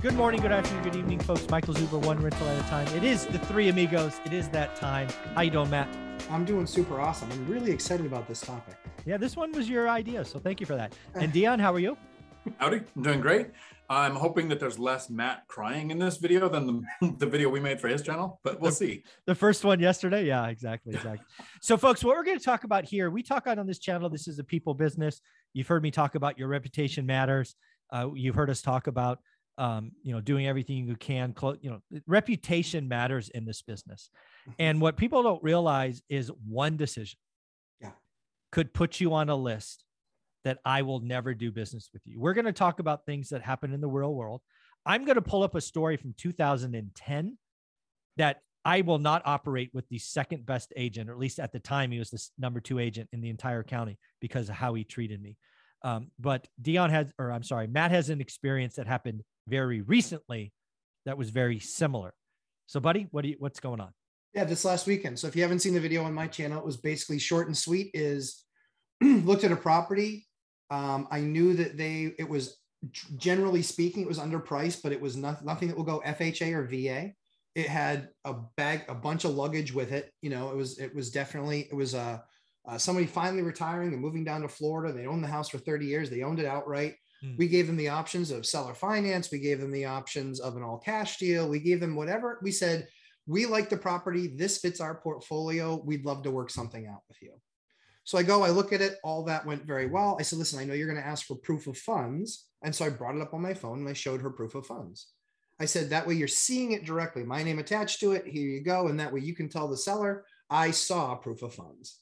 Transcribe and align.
Good 0.00 0.14
morning, 0.14 0.40
good 0.40 0.52
afternoon, 0.52 0.84
good 0.84 0.94
evening, 0.94 1.18
folks. 1.18 1.50
Michael 1.50 1.74
Zuber, 1.74 2.00
one 2.00 2.22
rental 2.22 2.46
at 2.46 2.64
a 2.64 2.68
time. 2.68 2.86
It 2.96 3.02
is 3.02 3.26
the 3.26 3.38
three 3.40 3.68
amigos. 3.68 4.20
It 4.24 4.32
is 4.32 4.48
that 4.50 4.76
time. 4.76 5.08
How 5.34 5.40
you 5.40 5.50
doing, 5.50 5.70
Matt? 5.70 5.88
I'm 6.30 6.44
doing 6.44 6.68
super 6.68 7.00
awesome. 7.00 7.32
I'm 7.32 7.44
really 7.48 7.72
excited 7.72 8.06
about 8.06 8.28
this 8.28 8.40
topic. 8.40 8.76
Yeah, 9.06 9.16
this 9.16 9.36
one 9.36 9.50
was 9.50 9.68
your 9.68 9.88
idea, 9.88 10.24
so 10.24 10.38
thank 10.38 10.60
you 10.60 10.66
for 10.66 10.76
that. 10.76 10.94
And 11.16 11.32
Dion, 11.32 11.58
how 11.58 11.74
are 11.74 11.80
you? 11.80 11.96
Howdy, 12.58 12.82
I'm 12.94 13.02
doing 13.02 13.20
great. 13.20 13.48
I'm 13.90 14.14
hoping 14.14 14.48
that 14.50 14.60
there's 14.60 14.78
less 14.78 15.10
Matt 15.10 15.48
crying 15.48 15.90
in 15.90 15.98
this 15.98 16.18
video 16.18 16.48
than 16.48 16.84
the, 17.00 17.14
the 17.18 17.26
video 17.26 17.48
we 17.48 17.58
made 17.58 17.80
for 17.80 17.88
his 17.88 18.00
channel, 18.00 18.38
but 18.44 18.60
we'll 18.60 18.70
the, 18.70 18.76
see. 18.76 19.04
The 19.26 19.34
first 19.34 19.64
one 19.64 19.80
yesterday. 19.80 20.24
Yeah, 20.24 20.46
exactly. 20.46 20.94
Exactly. 20.94 21.26
so, 21.60 21.76
folks, 21.76 22.04
what 22.04 22.14
we're 22.14 22.22
going 22.22 22.38
to 22.38 22.44
talk 22.44 22.62
about 22.62 22.84
here, 22.84 23.10
we 23.10 23.24
talk 23.24 23.48
on, 23.48 23.58
on 23.58 23.66
this 23.66 23.80
channel. 23.80 24.08
This 24.08 24.28
is 24.28 24.38
a 24.38 24.44
people 24.44 24.74
business. 24.74 25.20
You've 25.54 25.66
heard 25.66 25.82
me 25.82 25.90
talk 25.90 26.14
about 26.14 26.38
your 26.38 26.46
reputation 26.46 27.04
matters. 27.04 27.56
Uh, 27.90 28.10
you've 28.14 28.36
heard 28.36 28.50
us 28.50 28.62
talk 28.62 28.86
about, 28.86 29.18
um, 29.58 29.90
you 30.02 30.14
know, 30.14 30.20
doing 30.20 30.46
everything 30.46 30.86
you 30.86 30.96
can. 30.96 31.34
You 31.60 31.70
know, 31.70 32.00
reputation 32.06 32.88
matters 32.88 33.28
in 33.28 33.44
this 33.44 33.60
business. 33.60 34.10
Mm-hmm. 34.42 34.52
And 34.58 34.80
what 34.80 34.96
people 34.96 35.22
don't 35.22 35.42
realize 35.42 36.00
is 36.08 36.30
one 36.48 36.76
decision 36.76 37.18
yeah. 37.82 37.90
could 38.52 38.72
put 38.72 39.00
you 39.00 39.12
on 39.12 39.28
a 39.28 39.36
list 39.36 39.84
that 40.44 40.58
I 40.64 40.82
will 40.82 41.00
never 41.00 41.34
do 41.34 41.50
business 41.50 41.90
with 41.92 42.02
you. 42.06 42.20
We're 42.20 42.34
going 42.34 42.46
to 42.46 42.52
talk 42.52 42.78
about 42.78 43.04
things 43.04 43.28
that 43.30 43.42
happen 43.42 43.74
in 43.74 43.80
the 43.80 43.88
real 43.88 44.14
world. 44.14 44.40
I'm 44.86 45.04
going 45.04 45.16
to 45.16 45.22
pull 45.22 45.42
up 45.42 45.54
a 45.54 45.60
story 45.60 45.96
from 45.96 46.14
2010 46.16 47.36
that 48.16 48.40
I 48.64 48.82
will 48.82 48.98
not 48.98 49.22
operate 49.24 49.70
with 49.72 49.88
the 49.88 49.98
second 49.98 50.46
best 50.46 50.72
agent, 50.76 51.10
or 51.10 51.12
at 51.12 51.18
least 51.18 51.38
at 51.38 51.52
the 51.52 51.58
time, 51.58 51.90
he 51.90 51.98
was 51.98 52.10
the 52.10 52.22
number 52.38 52.60
two 52.60 52.78
agent 52.78 53.08
in 53.12 53.20
the 53.20 53.30
entire 53.30 53.62
county 53.62 53.98
because 54.20 54.48
of 54.48 54.54
how 54.54 54.74
he 54.74 54.84
treated 54.84 55.20
me. 55.20 55.36
Um, 55.82 56.10
but 56.18 56.46
Dion 56.60 56.90
has, 56.90 57.12
or 57.18 57.30
I'm 57.30 57.42
sorry, 57.42 57.66
Matt 57.66 57.90
has 57.90 58.10
an 58.10 58.20
experience 58.20 58.76
that 58.76 58.86
happened 58.86 59.22
very 59.46 59.80
recently 59.80 60.52
that 61.06 61.16
was 61.16 61.30
very 61.30 61.58
similar. 61.58 62.12
So, 62.66 62.80
buddy, 62.80 63.08
what 63.10 63.22
do 63.22 63.28
you, 63.28 63.36
what's 63.38 63.60
going 63.60 63.80
on? 63.80 63.92
Yeah, 64.34 64.44
this 64.44 64.64
last 64.64 64.86
weekend. 64.86 65.18
So, 65.18 65.26
if 65.26 65.36
you 65.36 65.42
haven't 65.42 65.60
seen 65.60 65.74
the 65.74 65.80
video 65.80 66.02
on 66.04 66.12
my 66.12 66.26
channel, 66.26 66.58
it 66.58 66.64
was 66.64 66.76
basically 66.76 67.18
short 67.18 67.46
and 67.46 67.56
sweet. 67.56 67.90
Is 67.94 68.44
looked 69.00 69.44
at 69.44 69.52
a 69.52 69.56
property 69.56 70.28
um, 70.70 71.08
I 71.10 71.20
knew 71.20 71.54
that 71.54 71.76
they, 71.76 72.14
it 72.18 72.28
was 72.28 72.58
generally 73.16 73.62
speaking, 73.62 74.02
it 74.02 74.08
was 74.08 74.18
underpriced, 74.18 74.82
but 74.82 74.92
it 74.92 75.00
was 75.00 75.16
not, 75.16 75.44
nothing 75.44 75.68
that 75.68 75.76
will 75.76 75.84
go 75.84 76.02
FHA 76.04 76.52
or 76.52 76.64
VA. 76.64 77.12
It 77.54 77.66
had 77.66 78.10
a 78.24 78.34
bag, 78.56 78.84
a 78.88 78.94
bunch 78.94 79.24
of 79.24 79.34
luggage 79.34 79.72
with 79.72 79.92
it. 79.92 80.12
You 80.22 80.30
know, 80.30 80.50
it 80.50 80.56
was, 80.56 80.78
it 80.78 80.94
was 80.94 81.10
definitely, 81.10 81.68
it 81.70 81.74
was 81.74 81.94
uh, 81.94 82.18
uh, 82.68 82.76
somebody 82.76 83.06
finally 83.06 83.42
retiring 83.42 83.92
and 83.92 84.02
moving 84.02 84.24
down 84.24 84.42
to 84.42 84.48
Florida. 84.48 84.92
They 84.92 85.06
owned 85.06 85.24
the 85.24 85.28
house 85.28 85.48
for 85.48 85.58
30 85.58 85.86
years. 85.86 86.10
They 86.10 86.22
owned 86.22 86.38
it 86.38 86.46
outright. 86.46 86.96
Hmm. 87.22 87.36
We 87.36 87.48
gave 87.48 87.66
them 87.66 87.76
the 87.76 87.88
options 87.88 88.30
of 88.30 88.46
seller 88.46 88.74
finance. 88.74 89.30
We 89.30 89.38
gave 89.38 89.60
them 89.60 89.72
the 89.72 89.86
options 89.86 90.38
of 90.38 90.56
an 90.56 90.62
all 90.62 90.78
cash 90.78 91.16
deal. 91.16 91.48
We 91.48 91.60
gave 91.60 91.80
them 91.80 91.96
whatever. 91.96 92.38
We 92.42 92.52
said, 92.52 92.86
we 93.26 93.46
like 93.46 93.70
the 93.70 93.76
property. 93.76 94.28
This 94.28 94.58
fits 94.58 94.80
our 94.80 94.94
portfolio. 94.94 95.82
We'd 95.84 96.04
love 96.04 96.22
to 96.24 96.30
work 96.30 96.50
something 96.50 96.86
out 96.86 97.02
with 97.08 97.20
you. 97.22 97.32
So 98.04 98.16
I 98.16 98.22
go, 98.22 98.42
I 98.42 98.50
look 98.50 98.72
at 98.72 98.80
it, 98.80 98.96
all 99.04 99.22
that 99.24 99.44
went 99.44 99.66
very 99.66 99.86
well. 99.86 100.16
I 100.18 100.22
said, 100.22 100.38
listen, 100.38 100.58
I 100.58 100.64
know 100.64 100.72
you're 100.72 100.88
going 100.88 101.00
to 101.00 101.06
ask 101.06 101.26
for 101.26 101.36
proof 101.36 101.66
of 101.66 101.76
funds. 101.76 102.46
And 102.62 102.74
so 102.74 102.86
I 102.86 102.90
brought 102.90 103.16
it 103.16 103.20
up 103.20 103.34
on 103.34 103.42
my 103.42 103.52
phone 103.52 103.80
and 103.80 103.88
I 103.88 103.92
showed 103.92 104.22
her 104.22 104.30
proof 104.30 104.54
of 104.54 104.66
funds. 104.66 105.08
I 105.60 105.66
said, 105.66 105.90
that 105.90 106.06
way 106.06 106.14
you're 106.14 106.28
seeing 106.28 106.72
it 106.72 106.84
directly, 106.84 107.22
my 107.24 107.42
name 107.42 107.58
attached 107.58 108.00
to 108.00 108.12
it. 108.12 108.26
Here 108.26 108.48
you 108.48 108.62
go. 108.62 108.88
And 108.88 108.98
that 109.00 109.12
way 109.12 109.20
you 109.20 109.34
can 109.34 109.48
tell 109.48 109.68
the 109.68 109.76
seller, 109.76 110.24
I 110.48 110.70
saw 110.70 111.16
proof 111.16 111.42
of 111.42 111.54
funds. 111.54 111.98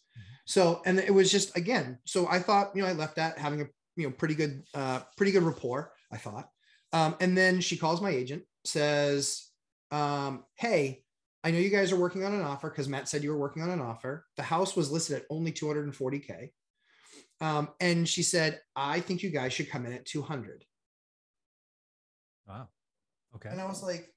So, 0.46 0.80
and 0.86 0.98
it 0.98 1.12
was 1.12 1.30
just, 1.30 1.56
again, 1.56 1.98
so 2.04 2.28
I 2.28 2.38
thought, 2.38 2.74
you 2.74 2.82
know, 2.82 2.88
I 2.88 2.92
left 2.92 3.16
that 3.16 3.38
having 3.38 3.60
a, 3.62 3.66
you 3.96 4.06
know, 4.06 4.12
pretty 4.12 4.34
good, 4.34 4.62
uh, 4.74 5.00
pretty 5.16 5.32
good 5.32 5.42
rapport, 5.42 5.92
I 6.12 6.16
thought. 6.16 6.48
Um, 6.92 7.16
and 7.20 7.36
then 7.36 7.60
she 7.60 7.76
calls 7.76 8.00
my 8.00 8.10
agent, 8.10 8.44
says, 8.64 9.50
um, 9.90 10.44
Hey, 10.54 11.02
I 11.42 11.50
know 11.50 11.58
you 11.58 11.70
guys 11.70 11.92
are 11.92 11.96
working 11.96 12.24
on 12.24 12.34
an 12.34 12.42
offer 12.42 12.70
because 12.70 12.88
Matt 12.88 13.08
said 13.08 13.22
you 13.22 13.30
were 13.30 13.38
working 13.38 13.62
on 13.62 13.70
an 13.70 13.80
offer. 13.80 14.26
The 14.36 14.42
house 14.42 14.74
was 14.74 14.90
listed 14.90 15.16
at 15.16 15.26
only 15.30 15.52
240K. 15.52 16.50
Um, 17.40 17.68
and 17.80 18.08
she 18.08 18.22
said, 18.22 18.60
I 18.74 19.00
think 19.00 19.22
you 19.22 19.30
guys 19.30 19.52
should 19.52 19.70
come 19.70 19.86
in 19.86 19.92
at 19.92 20.06
200. 20.06 20.64
Wow. 22.48 22.68
Okay. 23.34 23.48
And 23.48 23.60
I 23.60 23.66
was 23.66 23.82
like, 23.82 24.08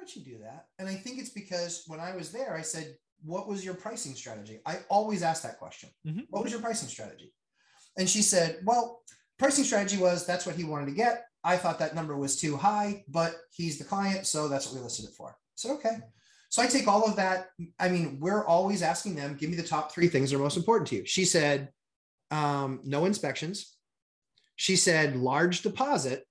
would 0.00 0.14
you 0.14 0.22
do 0.22 0.38
that? 0.42 0.66
And 0.78 0.88
I 0.88 0.94
think 0.94 1.18
it's 1.18 1.30
because 1.30 1.84
when 1.86 2.00
I 2.00 2.16
was 2.16 2.32
there, 2.32 2.54
I 2.54 2.62
said, 2.62 2.96
what 3.22 3.46
was 3.46 3.64
your 3.64 3.74
pricing 3.74 4.14
strategy? 4.14 4.60
I 4.66 4.78
always 4.88 5.22
ask 5.22 5.42
that 5.42 5.58
question. 5.58 5.90
Mm-hmm. 6.06 6.20
What 6.30 6.42
was 6.42 6.52
your 6.52 6.60
pricing 6.60 6.88
strategy? 6.88 7.32
And 7.98 8.08
she 8.08 8.22
said, 8.22 8.60
well, 8.64 9.02
pricing 9.38 9.64
strategy 9.64 9.98
was 9.98 10.26
that's 10.26 10.46
what 10.46 10.56
he 10.56 10.64
wanted 10.64 10.86
to 10.86 10.92
get. 10.92 11.24
I 11.44 11.56
thought 11.56 11.78
that 11.78 11.94
number 11.94 12.16
was 12.16 12.40
too 12.40 12.56
high, 12.56 13.04
but 13.08 13.34
he's 13.50 13.78
the 13.78 13.84
client. 13.84 14.26
So 14.26 14.48
that's 14.48 14.66
what 14.66 14.76
we 14.76 14.82
listed 14.82 15.06
it 15.06 15.14
for. 15.14 15.36
Said, 15.54 15.72
okay. 15.72 15.98
So 16.48 16.62
I 16.62 16.66
take 16.66 16.88
all 16.88 17.04
of 17.04 17.16
that. 17.16 17.50
I 17.78 17.88
mean, 17.88 18.18
we're 18.20 18.44
always 18.44 18.82
asking 18.82 19.14
them, 19.14 19.36
give 19.38 19.50
me 19.50 19.56
the 19.56 19.62
top 19.62 19.92
three 19.92 20.08
things 20.08 20.30
that 20.30 20.36
are 20.36 20.40
most 20.40 20.56
important 20.56 20.88
to 20.88 20.96
you. 20.96 21.06
She 21.06 21.24
said, 21.24 21.70
um, 22.30 22.80
no 22.84 23.04
inspections. 23.04 23.76
She 24.56 24.76
said, 24.76 25.16
large 25.16 25.62
deposit, 25.62 26.26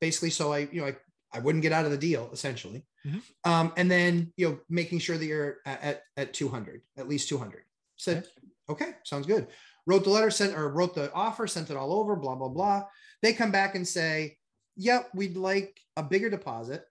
basically. 0.00 0.30
So 0.30 0.52
I, 0.52 0.68
you 0.70 0.80
know, 0.80 0.86
I, 0.88 0.96
I 1.36 1.40
wouldn't 1.40 1.62
get 1.62 1.72
out 1.72 1.84
of 1.84 1.90
the 1.90 1.98
deal 1.98 2.30
essentially. 2.32 2.84
Mm-hmm. 3.06 3.50
Um, 3.50 3.72
and 3.76 3.90
then, 3.90 4.32
you 4.36 4.48
know, 4.48 4.58
making 4.68 4.98
sure 5.00 5.18
that 5.18 5.24
you're 5.24 5.58
at, 5.66 5.82
at, 5.82 6.02
at 6.16 6.34
200, 6.34 6.82
at 6.96 7.08
least 7.08 7.28
200. 7.28 7.62
Said, 7.96 8.26
okay. 8.68 8.86
okay, 8.86 8.96
sounds 9.04 9.26
good. 9.26 9.46
Wrote 9.86 10.04
the 10.04 10.10
letter, 10.10 10.30
sent 10.30 10.56
or 10.56 10.68
wrote 10.68 10.94
the 10.94 11.12
offer, 11.12 11.46
sent 11.46 11.70
it 11.70 11.76
all 11.76 11.92
over, 11.92 12.16
blah, 12.16 12.34
blah, 12.34 12.48
blah. 12.48 12.84
They 13.22 13.32
come 13.32 13.52
back 13.52 13.74
and 13.74 13.86
say, 13.86 14.38
yep, 14.76 15.08
we'd 15.14 15.36
like 15.36 15.78
a 15.96 16.02
bigger 16.02 16.28
deposit 16.28 16.84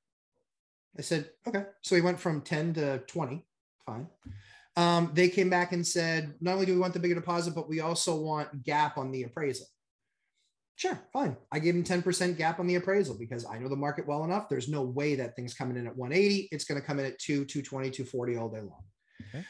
I 0.97 1.01
said, 1.01 1.29
okay. 1.47 1.65
So 1.81 1.95
he 1.95 2.01
went 2.01 2.19
from 2.19 2.41
10 2.41 2.73
to 2.75 2.99
20. 3.07 3.45
Fine. 3.85 4.07
Um, 4.77 5.11
they 5.13 5.29
came 5.29 5.49
back 5.49 5.71
and 5.71 5.85
said, 5.85 6.33
not 6.41 6.53
only 6.53 6.65
do 6.65 6.73
we 6.73 6.79
want 6.79 6.93
the 6.93 6.99
bigger 6.99 7.15
deposit, 7.15 7.55
but 7.55 7.69
we 7.69 7.79
also 7.79 8.15
want 8.15 8.63
gap 8.63 8.97
on 8.97 9.11
the 9.11 9.23
appraisal. 9.23 9.67
Sure, 10.77 10.99
fine. 11.13 11.37
I 11.51 11.59
gave 11.59 11.73
him 11.73 11.85
10% 11.85 12.37
gap 12.37 12.59
on 12.59 12.67
the 12.67 12.75
appraisal 12.75 13.17
because 13.17 13.45
I 13.45 13.57
know 13.57 13.69
the 13.69 13.77
market 13.77 14.05
well 14.05 14.25
enough. 14.25 14.49
There's 14.49 14.67
no 14.67 14.81
way 14.83 15.15
that 15.15 15.35
thing's 15.35 15.53
coming 15.53 15.77
in 15.77 15.87
at 15.87 15.95
180. 15.95 16.49
It's 16.51 16.65
going 16.65 16.79
to 16.79 16.85
come 16.85 16.99
in 16.99 17.05
at 17.05 17.17
2, 17.19 17.45
220, 17.45 17.91
240 17.91 18.37
all 18.37 18.49
day 18.49 18.59
long. 18.59 18.83
Okay. 19.29 19.45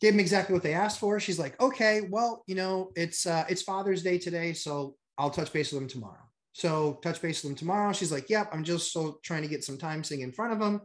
Gave 0.00 0.14
him 0.14 0.20
exactly 0.20 0.52
what 0.52 0.62
they 0.62 0.74
asked 0.74 1.00
for. 1.00 1.18
She's 1.18 1.40
like, 1.40 1.60
okay, 1.60 2.02
well, 2.08 2.44
you 2.46 2.54
know, 2.54 2.92
it's 2.94 3.26
uh, 3.26 3.44
it's 3.48 3.62
Father's 3.62 4.02
Day 4.02 4.18
today, 4.18 4.52
so 4.52 4.94
I'll 5.18 5.30
touch 5.30 5.52
base 5.52 5.72
with 5.72 5.82
him 5.82 5.88
tomorrow. 5.88 6.22
So 6.52 7.00
touch 7.02 7.20
base 7.20 7.42
with 7.42 7.50
them 7.50 7.56
tomorrow. 7.56 7.92
She's 7.92 8.12
like, 8.12 8.30
yep, 8.30 8.48
I'm 8.52 8.62
just 8.62 8.92
so 8.92 9.18
trying 9.24 9.42
to 9.42 9.48
get 9.48 9.64
some 9.64 9.78
time 9.78 10.04
sitting 10.04 10.22
in 10.22 10.32
front 10.32 10.52
of 10.52 10.60
them. 10.60 10.82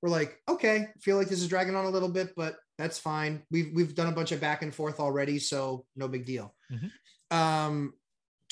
We're 0.00 0.08
like, 0.08 0.40
okay, 0.48 0.88
feel 1.00 1.16
like 1.16 1.28
this 1.28 1.40
is 1.40 1.48
dragging 1.48 1.76
on 1.76 1.84
a 1.84 1.90
little 1.90 2.08
bit, 2.08 2.34
but 2.34 2.56
that's 2.76 2.98
fine. 2.98 3.42
We've 3.52 3.70
we've 3.72 3.94
done 3.94 4.08
a 4.08 4.16
bunch 4.16 4.32
of 4.32 4.40
back 4.40 4.62
and 4.62 4.74
forth 4.74 4.98
already, 4.98 5.38
so 5.38 5.84
no 5.94 6.08
big 6.08 6.24
deal. 6.24 6.54
Mm-hmm. 6.72 7.36
Um, 7.36 7.94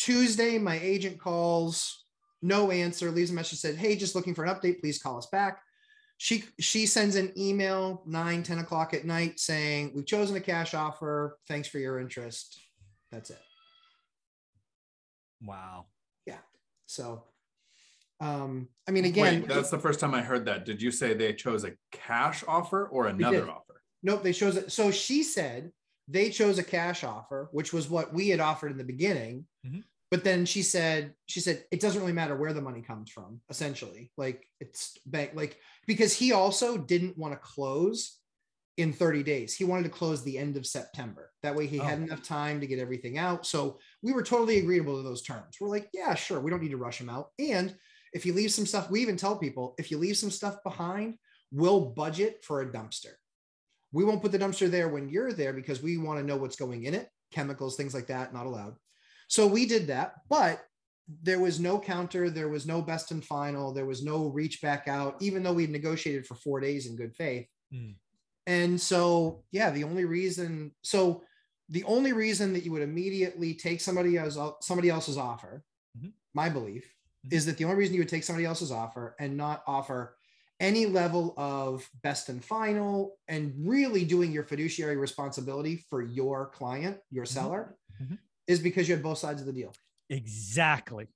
Tuesday, 0.01 0.57
my 0.57 0.79
agent 0.81 1.19
calls, 1.21 2.07
no 2.41 2.71
answer, 2.71 3.11
leaves 3.11 3.31
a 3.31 3.35
message, 3.35 3.59
said, 3.59 3.77
Hey, 3.77 3.97
just 3.97 4.15
looking 4.15 4.35
for 4.35 4.47
an 4.47 4.55
update, 4.55 4.81
please 4.81 4.99
call 4.99 5.19
us 5.19 5.27
back. 5.27 5.61
She 6.17 6.45
she 6.59 6.87
sends 6.87 7.17
an 7.17 7.33
email 7.37 8.03
9, 8.07 8.43
10 8.43 8.59
o'clock 8.61 8.95
at 8.95 9.05
night 9.05 9.39
saying, 9.39 9.93
We've 9.95 10.07
chosen 10.07 10.37
a 10.37 10.41
cash 10.41 10.73
offer. 10.73 11.37
Thanks 11.49 11.69
for 11.69 11.79
your 11.79 12.01
interest. 12.01 12.59
That's 13.13 13.29
it. 13.29 13.39
Wow. 15.43 15.85
Yeah. 16.25 16.39
So, 16.87 17.25
um, 18.21 18.69
I 18.89 18.93
mean, 18.93 19.05
again, 19.05 19.43
Wait, 19.43 19.49
that's 19.49 19.69
the 19.69 19.79
first 19.79 20.01
time 20.01 20.15
I 20.15 20.23
heard 20.23 20.47
that. 20.47 20.65
Did 20.65 20.81
you 20.81 20.91
say 20.91 21.13
they 21.13 21.35
chose 21.35 21.65
a 21.65 21.73
cash 21.93 22.43
offer 22.49 22.87
or 22.87 23.09
another 23.09 23.51
offer? 23.51 23.83
Nope, 24.03 24.23
they 24.23 24.33
chose 24.33 24.57
it. 24.57 24.73
So 24.73 24.91
she 24.91 25.23
said 25.23 25.73
they 26.09 26.31
chose 26.31 26.59
a 26.59 26.65
cash 26.65 27.05
offer, 27.05 27.51
which 27.53 27.75
was 27.75 27.91
what 27.91 28.15
we 28.15 28.31
had 28.31 28.41
offered 28.41 28.73
in 28.73 28.79
the 28.79 28.85
beginning. 28.85 29.45
Mm-hmm. 29.67 29.81
But 30.11 30.25
then 30.25 30.45
she 30.45 30.63
said, 30.63 31.15
she 31.27 31.41
said, 31.41 31.65
it 31.71 31.81
doesn't 31.81 32.01
really 32.01 32.13
matter 32.13 32.37
where 32.37 32.53
the 32.53 32.61
money 32.61 32.83
comes 32.83 33.11
from, 33.11 33.41
essentially. 33.49 34.11
Like 34.17 34.45
it's 34.59 34.99
bank, 35.07 35.33
like 35.35 35.59
because 35.87 36.15
he 36.15 36.33
also 36.33 36.77
didn't 36.77 37.17
want 37.17 37.33
to 37.33 37.39
close 37.39 38.19
in 38.77 38.93
30 38.93 39.23
days. 39.23 39.55
He 39.55 39.65
wanted 39.65 39.85
to 39.85 39.91
close 39.91 40.23
the 40.23 40.39
end 40.39 40.57
of 40.57 40.67
September. 40.67 41.31
That 41.43 41.55
way 41.55 41.67
he 41.67 41.79
oh. 41.79 41.85
had 41.85 41.99
enough 41.99 42.23
time 42.23 42.61
to 42.61 42.67
get 42.67 42.79
everything 42.79 43.19
out. 43.19 43.47
So 43.47 43.79
we 44.03 44.13
were 44.13 44.23
totally 44.23 44.59
agreeable 44.59 44.97
to 44.97 45.03
those 45.03 45.23
terms. 45.23 45.57
We're 45.61 45.69
like, 45.69 45.89
yeah, 45.93 46.15
sure. 46.15 46.41
We 46.41 46.51
don't 46.51 46.63
need 46.63 46.71
to 46.71 46.77
rush 46.77 47.01
him 47.01 47.11
out. 47.11 47.29
And 47.39 47.75
if 48.13 48.27
you 48.27 48.33
leave 48.33 48.53
some 48.53 48.67
stuff, 48.67 48.91
we 48.91 49.03
even 49.03 49.17
tell 49.17 49.37
people 49.37 49.75
if 49.79 49.91
you 49.91 49.99
leave 49.99 50.17
some 50.17 50.31
stuff 50.31 50.57
behind, 50.65 51.17
we'll 51.53 51.81
budget 51.81 52.43
for 52.43 52.63
a 52.63 52.67
dumpster. 52.67 53.13
We 53.93 54.05
won't 54.05 54.23
put 54.23 54.33
the 54.33 54.39
dumpster 54.39 54.71
there 54.71 54.89
when 54.89 55.09
you're 55.09 55.33
there 55.33 55.53
because 55.53 55.83
we 55.83 55.99
want 55.99 56.19
to 56.19 56.27
know 56.27 56.37
what's 56.37 56.57
going 56.57 56.85
in 56.85 56.95
it, 56.95 57.09
chemicals, 57.33 57.77
things 57.77 57.95
like 57.95 58.07
that, 58.07 58.33
not 58.33 58.47
allowed. 58.47 58.75
So 59.31 59.47
we 59.47 59.65
did 59.65 59.87
that, 59.87 60.15
but 60.29 60.61
there 61.23 61.39
was 61.39 61.61
no 61.61 61.79
counter, 61.79 62.31
there 62.31 62.49
was 62.49 62.67
no 62.67 62.83
best 62.83 63.13
and 63.13 63.25
final, 63.25 63.73
there 63.73 63.87
was 63.87 64.03
no 64.03 64.27
reach 64.27 64.61
back 64.61 64.89
out, 64.89 65.17
even 65.21 65.45
though 65.45 65.53
we 65.53 65.69
negotiated 65.69 66.27
for 66.27 66.35
four 66.35 66.59
days 66.59 66.87
in 66.87 66.97
good 66.97 67.15
faith. 67.15 67.47
Mm. 67.73 67.95
And 68.49 68.81
so, 68.81 69.45
yeah, 69.53 69.71
the 69.71 69.85
only 69.85 70.05
reason, 70.05 70.73
so 70.83 71.23
the 71.69 71.85
only 71.85 72.13
reason 72.13 72.53
that 72.55 72.65
you 72.65 72.73
would 72.73 72.83
immediately 72.83 73.55
take 73.55 73.81
somebody 73.81 74.19
else, 74.19 74.37
somebody 74.63 74.91
else's 74.91 75.17
offer, 75.17 75.63
mm-hmm. 75.97 76.09
my 76.35 76.49
belief, 76.49 76.83
mm-hmm. 77.25 77.37
is 77.37 77.47
that 77.47 77.57
the 77.57 77.65
only 77.65 77.77
reason 77.77 77.95
you 77.95 78.01
would 78.01 78.09
take 78.09 78.25
somebody 78.25 78.47
else's 78.47 78.73
offer 78.73 79.15
and 79.21 79.37
not 79.37 79.63
offer 79.69 80.17
any 80.59 80.87
level 80.87 81.35
of 81.37 81.89
best 82.03 82.29
and 82.31 82.45
final 82.45 83.17
and 83.29 83.55
really 83.57 84.05
doing 84.05 84.33
your 84.33 84.45
fiduciary 84.45 84.97
responsibility 84.97 85.85
for 85.89 86.03
your 86.03 86.47
client, 86.47 86.99
your 87.13 87.25
mm-hmm. 87.25 87.33
seller, 87.33 87.77
mm-hmm. 88.03 88.17
Is 88.51 88.59
because 88.59 88.89
you 88.89 88.95
had 88.95 89.03
both 89.03 89.19
sides 89.19 89.41
of 89.41 89.47
the 89.47 89.53
deal. 89.53 89.73
Exactly. 90.09 91.07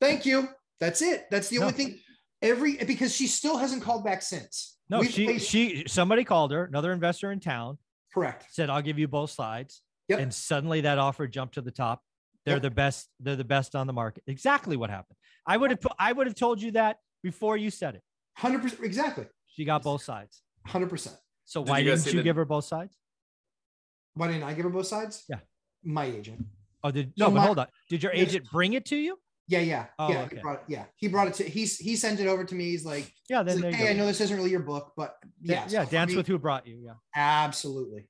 Thank 0.00 0.26
you. 0.26 0.48
That's 0.78 1.00
it. 1.00 1.26
That's 1.30 1.48
the 1.48 1.58
no. 1.58 1.62
only 1.62 1.74
thing. 1.74 1.98
Every 2.42 2.76
because 2.76 3.14
she 3.14 3.28
still 3.28 3.56
hasn't 3.56 3.82
called 3.82 4.04
back 4.04 4.20
since. 4.20 4.76
No, 4.90 5.00
We've 5.00 5.10
she 5.10 5.24
placed- 5.24 5.48
she 5.48 5.84
somebody 5.86 6.24
called 6.24 6.52
her, 6.52 6.64
another 6.64 6.92
investor 6.92 7.32
in 7.32 7.40
town. 7.40 7.78
Correct. 8.12 8.46
Said 8.50 8.68
I'll 8.68 8.82
give 8.82 8.98
you 8.98 9.08
both 9.08 9.30
sides. 9.30 9.80
Yep. 10.08 10.18
And 10.18 10.34
suddenly 10.34 10.82
that 10.82 10.98
offer 10.98 11.26
jumped 11.26 11.54
to 11.54 11.62
the 11.62 11.70
top. 11.70 12.02
They're 12.44 12.56
yep. 12.56 12.62
the 12.62 12.70
best. 12.70 13.08
They're 13.20 13.36
the 13.36 13.44
best 13.44 13.74
on 13.74 13.86
the 13.86 13.92
market. 13.92 14.24
Exactly 14.26 14.76
what 14.76 14.90
happened. 14.90 15.16
I 15.46 15.56
would 15.56 15.70
have. 15.70 15.80
I 15.98 16.12
would 16.12 16.26
have 16.26 16.36
told 16.36 16.60
you 16.60 16.72
that 16.72 16.98
before 17.22 17.56
you 17.56 17.70
said 17.70 17.94
it. 17.94 18.02
Hundred 18.36 18.62
percent. 18.62 18.84
Exactly. 18.84 19.26
She 19.46 19.64
got 19.64 19.82
both 19.82 20.02
sides. 20.02 20.42
Hundred 20.66 20.90
percent. 20.90 21.16
So 21.44 21.62
Did 21.62 21.70
why 21.70 21.78
you 21.78 21.90
didn't 21.90 22.12
you 22.12 22.22
give 22.22 22.36
her 22.36 22.44
both 22.44 22.64
sides? 22.64 22.96
Why 24.14 24.26
didn't 24.26 24.42
I 24.42 24.52
give 24.54 24.64
her 24.64 24.70
both 24.70 24.86
sides? 24.86 25.24
Yeah. 25.28 25.38
My 25.84 26.04
agent. 26.04 26.44
Oh, 26.84 26.90
did 26.90 27.12
no? 27.16 27.26
So 27.26 27.30
but 27.30 27.40
my, 27.40 27.46
hold 27.46 27.58
on. 27.58 27.66
Did 27.88 28.02
your 28.02 28.12
agent 28.12 28.46
bring 28.50 28.72
it 28.72 28.84
to 28.86 28.96
you? 28.96 29.18
Yeah, 29.48 29.60
yeah, 29.60 29.86
oh, 29.98 30.08
yeah. 30.08 30.22
Okay. 30.22 30.36
He 30.36 30.42
brought 30.42 30.54
it, 30.54 30.64
yeah, 30.68 30.84
he 30.96 31.08
brought 31.08 31.28
it 31.28 31.34
to. 31.34 31.44
He's 31.44 31.76
he 31.76 31.96
sent 31.96 32.20
it 32.20 32.26
over 32.26 32.44
to 32.44 32.54
me. 32.54 32.64
He's 32.70 32.84
like, 32.84 33.12
yeah. 33.28 33.42
Then 33.42 33.60
like, 33.60 33.74
hey, 33.74 33.90
I 33.90 33.92
know 33.92 34.06
this 34.06 34.20
isn't 34.20 34.36
really 34.36 34.50
your 34.50 34.60
book, 34.60 34.92
but 34.96 35.16
yeah, 35.40 35.66
yeah. 35.68 35.84
dance 35.84 36.12
me, 36.12 36.16
with 36.16 36.26
who 36.26 36.38
brought 36.38 36.66
you. 36.66 36.78
Yeah, 36.84 36.92
absolutely, 37.14 38.08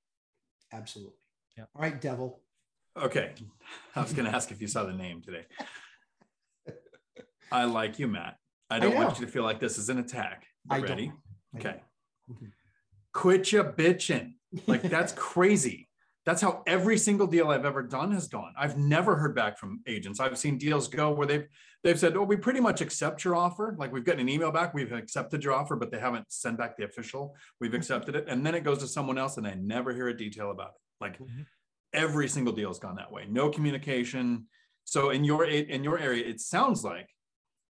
absolutely. 0.73 1.15
Yeah. 1.57 1.65
All 1.75 1.83
right, 1.83 2.01
devil. 2.01 2.43
Okay, 2.97 3.33
I 3.97 4.03
was 4.03 4.13
going 4.13 4.29
to 4.29 4.37
ask 4.37 4.53
if 4.53 4.61
you 4.61 4.69
saw 4.69 4.85
the 4.85 4.93
name 4.93 5.23
today. 5.23 5.47
I 7.51 7.65
like 7.65 7.99
you, 7.99 8.07
Matt. 8.07 8.37
I 8.69 8.79
don't 8.79 8.95
I 8.95 9.05
want 9.05 9.19
you 9.19 9.27
to 9.27 9.33
feel 9.33 9.43
like 9.43 9.59
this 9.59 9.79
is 9.79 9.89
an 9.89 9.99
attack. 9.99 10.47
I 10.71 10.79
ready? 10.79 11.07
Don't. 11.07 11.67
Okay. 11.67 11.81
Mm-hmm. 12.31 12.47
Quit 13.15 13.53
your 13.53 13.65
bitching. 13.65 14.35
Like 14.67 14.83
that's 14.83 15.13
crazy. 15.13 15.89
That's 16.25 16.41
how 16.41 16.63
every 16.67 16.99
single 16.99 17.27
deal 17.27 17.49
I've 17.49 17.65
ever 17.65 17.83
done 17.83 18.13
has 18.13 18.29
gone. 18.29 18.55
I've 18.57 18.79
never 18.79 19.17
heard 19.17 19.35
back 19.35 19.59
from 19.59 19.81
agents. 19.89 20.21
I've 20.21 20.39
seen 20.39 20.57
deals 20.57 20.87
go 20.87 21.11
where 21.11 21.27
they've 21.27 21.47
they've 21.83 21.99
said, 21.99 22.17
"Oh, 22.17 22.23
we 22.23 22.37
pretty 22.37 22.61
much 22.61 22.81
accept 22.81 23.25
your 23.25 23.35
offer." 23.35 23.75
Like 23.77 23.93
we've 23.93 24.05
gotten 24.05 24.21
an 24.21 24.29
email 24.29 24.53
back, 24.53 24.73
we've 24.73 24.93
accepted 24.93 25.43
your 25.43 25.53
offer, 25.53 25.75
but 25.75 25.91
they 25.91 25.99
haven't 25.99 26.31
sent 26.31 26.59
back 26.59 26.77
the 26.77 26.85
official. 26.85 27.35
We've 27.61 27.71
mm-hmm. 27.71 27.79
accepted 27.79 28.15
it, 28.15 28.27
and 28.29 28.47
then 28.47 28.55
it 28.55 28.63
goes 28.63 28.79
to 28.79 28.87
someone 28.87 29.19
else, 29.19 29.37
and 29.37 29.47
I 29.47 29.55
never 29.55 29.93
hear 29.93 30.09
a 30.09 30.17
detail 30.17 30.53
about 30.53 30.69
it. 30.69 30.81
Like 31.01 31.19
mm-hmm. 31.19 31.43
every 31.93 32.29
single 32.29 32.53
deal 32.53 32.69
has 32.69 32.79
gone 32.79 32.97
that 32.97 33.11
way. 33.11 33.27
No 33.29 33.51
communication. 33.51 34.47
So 34.85 35.11
in 35.11 35.25
your 35.25 35.45
in 35.45 35.83
your 35.83 35.99
area, 35.99 36.25
it 36.25 36.41
sounds 36.41 36.85
like 36.85 37.09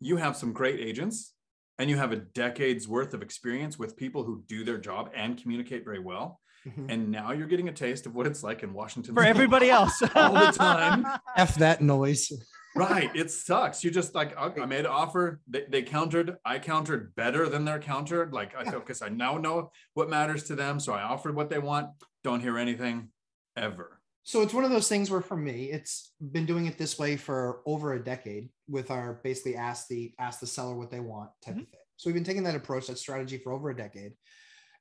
you 0.01 0.18
have 0.18 0.36
some 0.36 0.51
great 0.51 0.80
agents, 0.80 1.33
and 1.81 1.89
you 1.89 1.98
have 1.98 2.12
a 2.12 2.18
decade's 2.18 2.88
worth 2.88 3.13
of 3.13 3.22
experience 3.22 3.78
with 3.78 3.98
people 3.98 4.24
who 4.24 4.44
do 4.48 4.63
their 4.63 4.78
job 4.78 5.10
and 5.16 5.42
communicate 5.42 5.83
very 5.83 6.00
well 6.00 6.39
Mm-hmm. 6.68 6.89
And 6.89 7.12
now 7.12 7.31
you're 7.31 7.48
getting 7.48 7.69
a 7.69 7.74
taste 7.74 8.06
of 8.06 8.13
what 8.13 8.28
it's 8.28 8.44
like 8.44 8.63
in 8.63 8.74
Washington 8.74 9.16
for 9.16 9.24
everybody 9.24 9.69
else 9.72 10.01
all 10.16 10.33
the 10.33 10.51
time. 10.51 11.06
F 11.36 11.56
that 11.56 11.81
noise. 11.81 12.31
right. 12.75 13.10
It 13.16 13.31
sucks. 13.31 13.83
You 13.83 13.89
just 13.92 14.13
like, 14.13 14.38
I 14.38 14.66
made 14.66 14.81
an 14.81 14.86
offer. 14.88 15.42
They, 15.48 15.66
they 15.68 15.81
countered. 15.81 16.38
I 16.45 16.60
countered 16.60 17.16
better 17.16 17.50
than 17.50 17.66
their 17.66 17.80
countered. 17.80 18.33
Like, 18.33 18.56
I 18.56 18.63
thought, 18.63 18.86
because 18.86 19.01
I 19.01 19.10
now 19.10 19.38
know 19.38 19.72
what 19.94 20.10
matters 20.10 20.44
to 20.45 20.56
them. 20.56 20.80
So 20.80 20.94
I 20.94 21.01
offered 21.01 21.36
what 21.36 21.50
they 21.50 21.60
want. 21.60 21.89
Don't 22.24 22.42
hear 22.42 22.57
anything 22.57 23.10
ever. 23.57 24.00
So 24.24 24.42
it's 24.42 24.54
one 24.54 24.63
of 24.63 24.69
those 24.69 24.88
things 24.88 25.10
where 25.10 25.22
for 25.22 25.36
me, 25.36 25.72
it's 25.72 26.13
been 26.31 26.45
doing 26.45 26.68
it 26.68 26.78
this 26.78 27.00
way 27.00 27.18
for 27.18 27.62
over 27.66 27.94
a 27.94 28.04
decade 28.04 28.50
with 28.71 28.89
our 28.89 29.19
basically 29.23 29.56
ask 29.56 29.88
the 29.88 30.13
ask 30.18 30.39
the 30.39 30.47
seller 30.47 30.75
what 30.75 30.89
they 30.89 31.00
want 31.00 31.29
type 31.44 31.56
mm-hmm. 31.56 31.63
of 31.63 31.69
thing. 31.69 31.79
So 31.97 32.09
we've 32.09 32.15
been 32.15 32.23
taking 32.23 32.44
that 32.44 32.56
approach, 32.56 32.88
that 32.88 32.97
strategy 32.97 33.38
for 33.38 33.51
over 33.51 33.69
a 33.69 33.75
decade. 33.75 34.13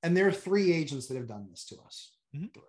And 0.02 0.16
there 0.16 0.26
are 0.26 0.32
three 0.32 0.72
agents 0.72 1.06
that 1.08 1.16
have 1.16 1.28
done 1.28 1.48
this 1.50 1.66
to 1.66 1.76
us. 1.84 2.12
Mm-hmm. 2.34 2.46
Three. 2.54 2.62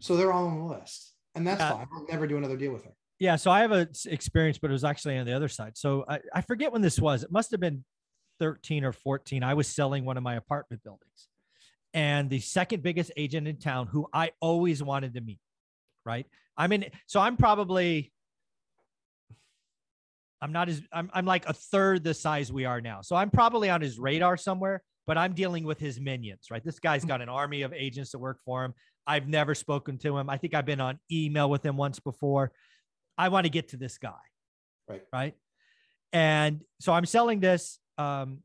So 0.00 0.16
they're 0.16 0.32
all 0.32 0.48
on 0.48 0.58
the 0.58 0.64
list. 0.64 1.12
And 1.34 1.46
that's 1.46 1.62
fine. 1.62 1.86
I'll 1.94 2.06
never 2.10 2.26
do 2.26 2.36
another 2.36 2.56
deal 2.56 2.72
with 2.72 2.84
her. 2.84 2.92
Yeah. 3.20 3.36
So 3.36 3.50
I 3.50 3.60
have 3.60 3.72
a 3.72 3.88
experience, 4.06 4.58
but 4.58 4.70
it 4.70 4.72
was 4.72 4.84
actually 4.84 5.18
on 5.18 5.26
the 5.26 5.32
other 5.32 5.48
side. 5.48 5.76
So 5.76 6.04
I, 6.08 6.18
I 6.34 6.40
forget 6.40 6.72
when 6.72 6.82
this 6.82 6.98
was. 6.98 7.22
It 7.22 7.30
must 7.30 7.50
have 7.52 7.60
been 7.60 7.84
13 8.40 8.84
or 8.84 8.92
14. 8.92 9.42
I 9.42 9.54
was 9.54 9.68
selling 9.68 10.04
one 10.04 10.16
of 10.16 10.22
my 10.22 10.36
apartment 10.36 10.82
buildings. 10.82 11.28
And 11.94 12.28
the 12.28 12.40
second 12.40 12.82
biggest 12.82 13.12
agent 13.16 13.48
in 13.48 13.56
town 13.56 13.86
who 13.86 14.08
I 14.12 14.32
always 14.40 14.82
wanted 14.82 15.14
to 15.14 15.20
meet, 15.20 15.40
right? 16.04 16.26
I 16.56 16.66
mean, 16.66 16.86
so 17.06 17.20
I'm 17.20 17.36
probably 17.36 18.12
I'm 20.40 20.52
not 20.52 20.68
as 20.68 20.82
I'm 20.92 21.10
I'm 21.12 21.26
like 21.26 21.46
a 21.48 21.52
third 21.52 22.04
the 22.04 22.14
size 22.14 22.52
we 22.52 22.64
are 22.64 22.80
now. 22.80 23.00
So 23.00 23.16
I'm 23.16 23.30
probably 23.30 23.70
on 23.70 23.80
his 23.80 23.98
radar 23.98 24.36
somewhere, 24.36 24.82
but 25.06 25.18
I'm 25.18 25.32
dealing 25.32 25.64
with 25.64 25.78
his 25.78 26.00
minions, 26.00 26.46
right? 26.50 26.64
This 26.64 26.78
guy's 26.78 27.04
got 27.04 27.20
an 27.20 27.28
army 27.28 27.62
of 27.62 27.72
agents 27.72 28.12
that 28.12 28.18
work 28.18 28.38
for 28.44 28.64
him. 28.64 28.74
I've 29.06 29.26
never 29.26 29.54
spoken 29.54 29.98
to 29.98 30.16
him. 30.16 30.30
I 30.30 30.36
think 30.36 30.54
I've 30.54 30.66
been 30.66 30.80
on 30.80 30.98
email 31.10 31.48
with 31.50 31.64
him 31.64 31.76
once 31.76 31.98
before. 31.98 32.52
I 33.16 33.30
want 33.30 33.46
to 33.46 33.50
get 33.50 33.68
to 33.68 33.76
this 33.76 33.98
guy. 33.98 34.12
Right. 34.88 35.02
Right. 35.12 35.34
And 36.12 36.60
so 36.80 36.92
I'm 36.92 37.06
selling 37.06 37.40
this 37.40 37.78
um, 37.96 38.38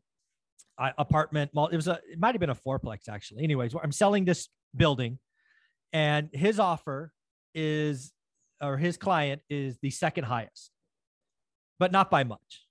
apartment. 0.78 1.52
Well, 1.54 1.68
it 1.68 1.76
was 1.76 1.88
a, 1.88 2.00
it 2.12 2.20
might 2.20 2.34
have 2.34 2.40
been 2.40 2.50
a 2.50 2.56
fourplex 2.56 3.08
actually. 3.08 3.44
Anyways, 3.44 3.76
I'm 3.82 3.92
selling 3.92 4.26
this 4.26 4.50
building 4.76 5.20
and 5.94 6.30
his 6.34 6.60
offer 6.60 7.12
is, 7.54 8.12
or 8.62 8.78
his 8.78 8.98
client 8.98 9.42
is 9.50 9.78
the 9.82 9.92
second 9.92 10.24
highest, 10.24 10.72
but 11.80 11.92
not 11.92 12.10
by 12.10 12.24
much. 12.24 12.66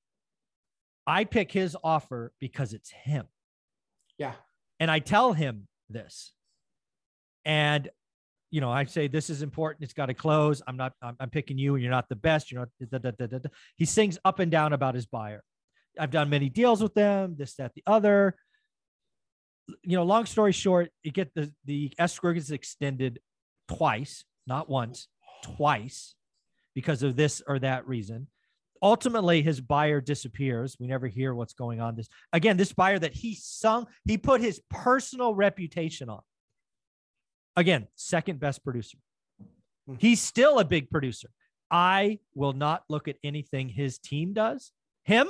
I 1.06 1.24
pick 1.24 1.50
his 1.50 1.77
offer 1.82 2.32
because 2.41 2.72
it's 2.72 2.91
him. 2.91 3.27
Yeah. 4.19 4.34
And 4.79 4.91
I 4.91 5.00
tell 5.00 5.32
him 5.32 5.67
this. 5.88 6.32
And, 7.44 7.88
you 8.50 8.60
know, 8.60 8.70
I 8.70 8.84
say, 8.84 9.08
this 9.08 9.31
is 9.31 9.43
important. 9.43 9.84
It's 9.84 9.94
got 9.94 10.06
to 10.06 10.15
close. 10.15 10.62
I'm 10.67 10.77
not, 10.77 10.93
I'm, 11.03 11.17
I'm, 11.19 11.31
picking 11.31 11.58
you 11.58 11.74
and 11.74 11.82
you're 11.82 11.91
not 11.91 12.08
the 12.08 12.17
best. 12.17 12.53
You're 12.53 12.69
not, 12.81 13.03
da, 13.03 13.10
da, 13.10 13.27
da, 13.27 13.38
he 13.77 13.84
sings 13.84 14.19
up 14.24 14.38
and 14.38 14.50
down 14.50 14.72
about 14.72 14.94
his 14.94 15.06
buyer. 15.06 15.43
I've 15.98 16.10
done 16.10 16.31
many 16.31 16.48
deals 16.48 16.82
with 16.82 16.94
them, 16.94 17.34
this, 17.36 17.55
that, 17.56 17.72
the 17.74 17.82
other. 17.86 18.36
You 19.82 19.96
know, 19.96 20.05
long 20.05 20.27
story 20.27 20.53
short, 20.53 20.91
you 21.03 21.10
get 21.10 21.34
the, 21.34 21.53
the 21.65 21.93
escrow 21.98 22.32
gets 22.32 22.50
extended 22.50 23.20
twice, 23.69 24.24
not 24.46 24.69
once, 24.69 25.08
twice 25.43 26.15
because 26.74 27.03
of 27.03 27.17
this 27.17 27.43
or 27.46 27.58
that 27.58 27.86
reason 27.86 28.29
ultimately 28.82 29.43
his 29.43 29.60
buyer 29.60 30.01
disappears. 30.01 30.77
We 30.79 30.89
never 30.89 31.06
hear 31.06 31.34
what's 31.34 31.55
going 31.55 31.81
on. 31.81 31.96
This 31.96 32.08
again 32.32 32.56
this 32.56 32.72
buyer 32.72 32.98
that 32.98 33.15
he 33.15 33.34
sung 33.34 33.86
he 34.05 34.19
put 34.19 34.41
his 34.41 34.60
personal 34.69 35.34
reputation 35.34 36.08
on. 36.08 36.20
Again 37.56 37.86
second 37.94 38.41
best 38.41 38.65
producer. 38.65 38.98
Hmm. 39.86 39.94
he's 39.98 40.20
still 40.20 40.58
a 40.58 40.65
big 40.65 40.91
producer. 40.91 41.29
I 41.70 42.19
will 42.34 42.53
not 42.53 42.84
look 42.89 43.08
at 43.08 43.17
anything 43.24 43.69
his 43.69 43.98
team 43.98 44.32
does 44.32 44.72
him 45.05 45.29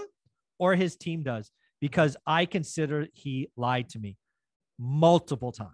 or 0.58 0.74
his 0.74 0.96
team 0.96 1.22
does 1.22 1.50
because 1.80 2.16
i 2.26 2.44
consider 2.44 3.08
he 3.14 3.48
lied 3.56 3.88
to 3.90 3.98
me 3.98 4.16
multiple 4.78 5.52
times. 5.52 5.70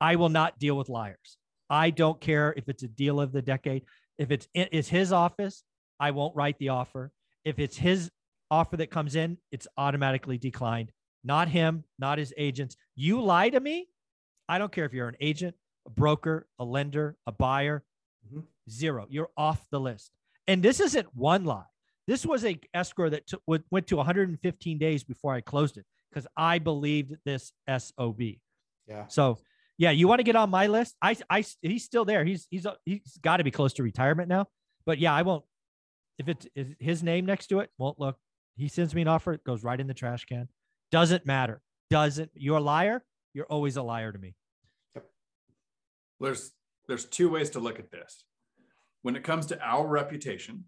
I 0.00 0.16
will 0.16 0.28
not 0.28 0.58
deal 0.58 0.76
with 0.76 0.88
liars. 0.88 1.38
I 1.70 1.90
don't 1.90 2.20
care 2.20 2.54
if 2.56 2.68
it's 2.68 2.82
a 2.82 2.88
deal 2.88 3.20
of 3.20 3.32
the 3.32 3.42
decade. 3.42 3.84
If 4.18 4.30
it's 4.30 4.46
it's 4.54 4.88
his 4.88 5.12
office 5.12 5.64
I 6.02 6.10
won't 6.10 6.34
write 6.34 6.58
the 6.58 6.70
offer. 6.70 7.12
If 7.44 7.60
it's 7.60 7.76
his 7.76 8.10
offer 8.50 8.76
that 8.78 8.90
comes 8.90 9.14
in, 9.14 9.38
it's 9.52 9.68
automatically 9.78 10.36
declined. 10.36 10.90
Not 11.22 11.46
him, 11.46 11.84
not 11.96 12.18
his 12.18 12.34
agents. 12.36 12.76
You 12.96 13.22
lie 13.22 13.50
to 13.50 13.60
me. 13.60 13.86
I 14.48 14.58
don't 14.58 14.72
care 14.72 14.84
if 14.84 14.92
you're 14.92 15.06
an 15.06 15.16
agent, 15.20 15.54
a 15.86 15.90
broker, 15.90 16.48
a 16.58 16.64
lender, 16.64 17.16
a 17.24 17.30
buyer. 17.30 17.84
Mm-hmm. 18.26 18.40
Zero. 18.68 19.06
You're 19.10 19.30
off 19.36 19.64
the 19.70 19.78
list. 19.78 20.10
And 20.48 20.60
this 20.60 20.80
isn't 20.80 21.06
one 21.14 21.44
lie. 21.44 21.66
This 22.08 22.26
was 22.26 22.44
a 22.44 22.58
escrow 22.74 23.08
that 23.10 23.28
t- 23.28 23.38
went 23.46 23.86
to 23.86 23.96
115 23.96 24.78
days 24.78 25.04
before 25.04 25.32
I 25.32 25.40
closed 25.40 25.76
it 25.76 25.84
because 26.10 26.26
I 26.36 26.58
believed 26.58 27.14
this 27.24 27.52
SOB. 27.68 28.20
Yeah. 28.88 29.06
So 29.06 29.38
yeah, 29.78 29.92
you 29.92 30.08
want 30.08 30.18
to 30.18 30.24
get 30.24 30.34
on 30.34 30.50
my 30.50 30.66
list? 30.66 30.96
I, 31.00 31.16
I, 31.30 31.44
he's 31.62 31.84
still 31.84 32.04
there. 32.04 32.24
He's, 32.24 32.48
he's, 32.50 32.66
he's 32.84 33.18
got 33.22 33.36
to 33.36 33.44
be 33.44 33.52
close 33.52 33.74
to 33.74 33.84
retirement 33.84 34.28
now. 34.28 34.48
But 34.84 34.98
yeah, 34.98 35.14
I 35.14 35.22
won't 35.22 35.44
if 36.18 36.28
it's 36.28 36.46
his 36.78 37.02
name 37.02 37.26
next 37.26 37.48
to 37.48 37.60
it, 37.60 37.70
won't 37.78 37.98
look. 37.98 38.16
He 38.56 38.68
sends 38.68 38.94
me 38.94 39.02
an 39.02 39.08
offer, 39.08 39.32
it 39.32 39.44
goes 39.44 39.64
right 39.64 39.80
in 39.80 39.86
the 39.86 39.94
trash 39.94 40.24
can. 40.24 40.48
Doesn't 40.90 41.26
matter. 41.26 41.62
Doesn't. 41.90 42.30
You're 42.34 42.58
a 42.58 42.60
liar. 42.60 43.02
You're 43.34 43.46
always 43.46 43.76
a 43.76 43.82
liar 43.82 44.12
to 44.12 44.18
me. 44.18 44.34
There's 46.20 46.52
there's 46.86 47.04
two 47.04 47.30
ways 47.30 47.50
to 47.50 47.60
look 47.60 47.78
at 47.78 47.90
this. 47.90 48.24
When 49.02 49.16
it 49.16 49.24
comes 49.24 49.46
to 49.46 49.60
our 49.60 49.86
reputation, 49.86 50.64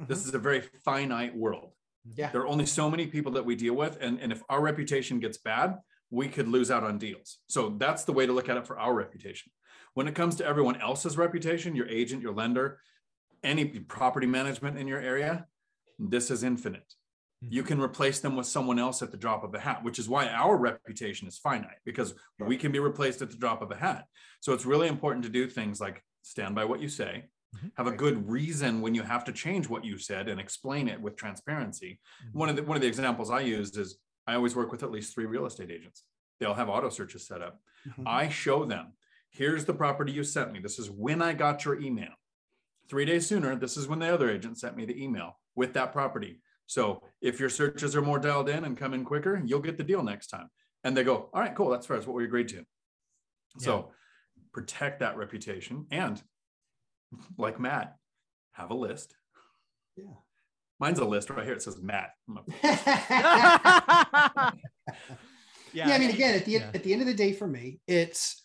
mm-hmm. 0.00 0.04
this 0.08 0.26
is 0.26 0.34
a 0.34 0.38
very 0.38 0.62
finite 0.84 1.36
world. 1.36 1.72
Yeah. 2.16 2.30
There 2.30 2.42
are 2.42 2.48
only 2.48 2.66
so 2.66 2.90
many 2.90 3.06
people 3.06 3.32
that 3.32 3.44
we 3.44 3.54
deal 3.54 3.74
with. 3.74 3.98
And, 4.00 4.18
and 4.20 4.32
if 4.32 4.42
our 4.48 4.60
reputation 4.60 5.20
gets 5.20 5.38
bad, 5.38 5.78
we 6.10 6.28
could 6.28 6.48
lose 6.48 6.70
out 6.70 6.84
on 6.84 6.98
deals. 6.98 7.38
So 7.48 7.74
that's 7.78 8.04
the 8.04 8.12
way 8.12 8.26
to 8.26 8.32
look 8.32 8.48
at 8.48 8.56
it 8.56 8.66
for 8.66 8.78
our 8.78 8.94
reputation. 8.94 9.52
When 9.94 10.08
it 10.08 10.14
comes 10.14 10.36
to 10.36 10.46
everyone 10.46 10.80
else's 10.80 11.16
reputation, 11.16 11.76
your 11.76 11.88
agent, 11.88 12.22
your 12.22 12.34
lender, 12.34 12.80
any 13.42 13.64
property 13.64 14.26
management 14.26 14.78
in 14.78 14.86
your 14.86 15.00
area, 15.00 15.46
this 15.98 16.30
is 16.30 16.42
infinite. 16.42 16.94
Mm-hmm. 17.44 17.54
You 17.54 17.62
can 17.62 17.80
replace 17.80 18.20
them 18.20 18.36
with 18.36 18.46
someone 18.46 18.78
else 18.78 19.02
at 19.02 19.10
the 19.10 19.16
drop 19.16 19.44
of 19.44 19.54
a 19.54 19.58
hat, 19.60 19.82
which 19.82 19.98
is 19.98 20.08
why 20.08 20.28
our 20.28 20.56
reputation 20.56 21.28
is 21.28 21.38
finite 21.38 21.78
because 21.84 22.14
we 22.38 22.56
can 22.56 22.72
be 22.72 22.78
replaced 22.78 23.22
at 23.22 23.30
the 23.30 23.36
drop 23.36 23.62
of 23.62 23.70
a 23.70 23.76
hat. 23.76 24.04
So 24.40 24.52
it's 24.52 24.66
really 24.66 24.88
important 24.88 25.24
to 25.24 25.30
do 25.30 25.48
things 25.48 25.80
like 25.80 26.02
stand 26.22 26.54
by 26.54 26.64
what 26.64 26.80
you 26.80 26.88
say, 26.88 27.24
mm-hmm. 27.54 27.68
have 27.76 27.86
a 27.86 27.96
good 27.96 28.28
reason 28.28 28.80
when 28.80 28.94
you 28.94 29.02
have 29.02 29.24
to 29.24 29.32
change 29.32 29.68
what 29.68 29.84
you 29.84 29.98
said 29.98 30.28
and 30.28 30.40
explain 30.40 30.88
it 30.88 31.00
with 31.00 31.16
transparency. 31.16 32.00
Mm-hmm. 32.26 32.38
One 32.38 32.48
of 32.48 32.56
the 32.56 32.62
one 32.62 32.76
of 32.76 32.82
the 32.82 32.88
examples 32.88 33.30
I 33.30 33.40
used 33.40 33.76
is 33.76 33.98
I 34.26 34.34
always 34.34 34.54
work 34.54 34.70
with 34.70 34.82
at 34.82 34.92
least 34.92 35.14
three 35.14 35.26
real 35.26 35.46
estate 35.46 35.70
agents. 35.70 36.04
They'll 36.38 36.54
have 36.54 36.68
auto 36.68 36.90
searches 36.90 37.26
set 37.26 37.42
up. 37.42 37.60
Mm-hmm. 37.88 38.04
I 38.06 38.28
show 38.28 38.64
them, 38.64 38.92
here's 39.30 39.64
the 39.64 39.74
property 39.74 40.12
you 40.12 40.24
sent 40.24 40.52
me. 40.52 40.60
This 40.60 40.78
is 40.78 40.90
when 40.90 41.20
I 41.22 41.32
got 41.32 41.64
your 41.64 41.80
email. 41.80 42.12
Three 42.88 43.04
days 43.04 43.26
sooner, 43.26 43.56
this 43.56 43.76
is 43.76 43.88
when 43.88 43.98
the 43.98 44.12
other 44.12 44.30
agent 44.30 44.58
sent 44.58 44.76
me 44.76 44.84
the 44.84 45.02
email 45.02 45.38
with 45.54 45.72
that 45.74 45.92
property. 45.92 46.40
So 46.66 47.02
if 47.20 47.40
your 47.40 47.48
searches 47.48 47.94
are 47.96 48.02
more 48.02 48.18
dialed 48.18 48.48
in 48.48 48.64
and 48.64 48.76
come 48.76 48.94
in 48.94 49.04
quicker, 49.04 49.42
you'll 49.44 49.60
get 49.60 49.76
the 49.76 49.84
deal 49.84 50.02
next 50.02 50.28
time. 50.28 50.48
And 50.84 50.96
they 50.96 51.04
go, 51.04 51.28
all 51.32 51.40
right, 51.40 51.54
cool. 51.54 51.70
That's 51.70 51.86
fair. 51.86 51.96
That's 51.96 52.06
what 52.06 52.16
we 52.16 52.24
agreed 52.24 52.48
to. 52.48 52.56
Yeah. 52.56 52.64
So 53.58 53.90
protect 54.52 55.00
that 55.00 55.16
reputation 55.16 55.86
and 55.90 56.22
like 57.38 57.60
Matt, 57.60 57.96
have 58.52 58.70
a 58.70 58.74
list. 58.74 59.14
Yeah. 59.96 60.04
Mine's 60.78 60.98
a 60.98 61.04
list 61.04 61.30
right 61.30 61.44
here. 61.44 61.54
It 61.54 61.62
says 61.62 61.80
Matt. 61.80 62.10
yeah. 62.62 64.50
yeah. 65.72 65.94
I 65.94 65.98
mean, 65.98 66.10
again, 66.10 66.34
at 66.34 66.44
the 66.44 66.52
yeah. 66.52 66.70
at 66.74 66.82
the 66.82 66.92
end 66.92 67.02
of 67.02 67.06
the 67.06 67.14
day, 67.14 67.32
for 67.32 67.46
me, 67.46 67.80
it's 67.86 68.41